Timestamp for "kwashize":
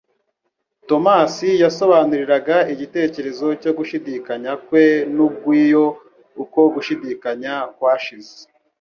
7.75-8.35